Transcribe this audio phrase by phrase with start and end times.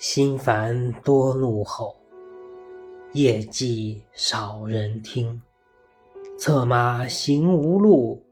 [0.00, 1.94] 心烦多怒吼，
[3.12, 5.42] 夜寂少人听。
[6.38, 8.24] 策马行无路，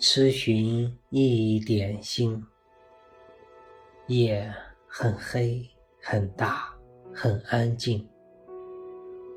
[0.00, 2.44] 痴寻一点星。
[4.08, 4.52] 夜
[4.88, 5.70] 很黑，
[6.02, 6.74] 很大，
[7.14, 8.04] 很安静。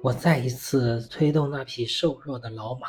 [0.01, 2.87] 我再一次催动那匹瘦弱的老马，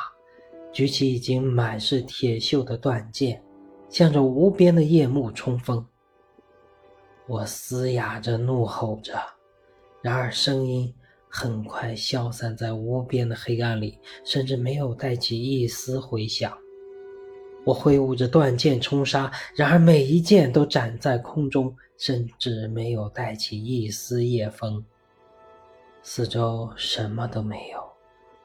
[0.73, 3.43] 举起已经满是铁锈的断剑，
[3.89, 5.85] 向着无边的夜幕冲锋。
[7.31, 9.17] 我嘶哑着，怒吼着，
[10.01, 10.93] 然而声音
[11.29, 16.51] 很快消散在无边的黑暗里，甚至没有带起一丝回响。
[17.63, 24.83] 我挥舞着断剑冲杀，然而每一剑都斩在空中，甚至没有带起一丝夜风。
[26.03, 27.81] 四周什么都没有，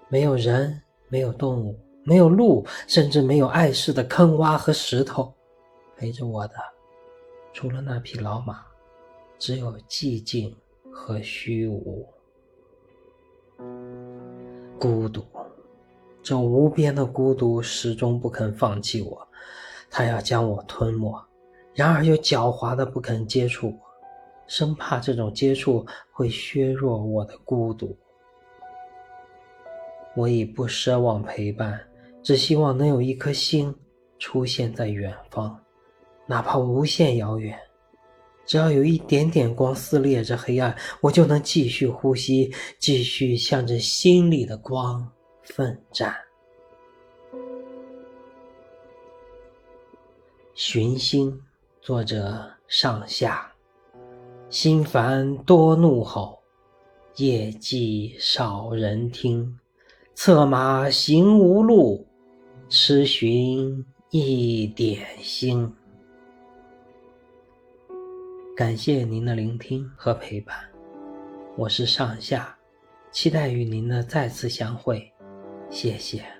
[0.09, 5.35] 没有人，没有动物，没有路，甚至没有碍事的坑洼和石头。
[5.97, 6.55] 陪着我的，
[7.53, 8.65] 除了那匹老马。
[9.39, 10.57] 只有寂静
[10.91, 12.07] 和虚无，
[14.79, 15.25] 孤独，
[16.23, 19.29] 这无边的孤独始终不肯放弃我，
[19.91, 21.13] 它要将我吞没，
[21.75, 23.79] 然而又狡猾的不肯接触我，
[24.47, 27.97] 生怕这种接触会削弱我的孤独。
[30.15, 31.79] 我已不奢望陪伴，
[32.23, 33.75] 只希望能有一颗星
[34.19, 35.63] 出现在远方，
[36.27, 37.59] 哪怕无限遥远。
[38.47, 45.11] 只要有一点点光撕裂着黑暗，我就能继续呼吸，继续向着心里的光
[45.43, 46.15] 奋战。
[50.55, 51.39] 寻星，
[51.83, 53.53] 作者上下。
[54.49, 56.39] 心烦多怒吼，
[57.17, 59.59] 夜寂少人听。
[60.15, 62.07] 策马行无路，
[62.69, 65.75] 痴寻一点星。
[68.57, 70.57] 感谢您的聆听和陪伴，
[71.59, 72.57] 我是上下，
[73.13, 75.13] 期待与您的再次相会，
[75.69, 76.36] 谢谢。